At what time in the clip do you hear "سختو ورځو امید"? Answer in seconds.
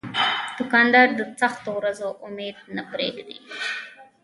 1.39-2.57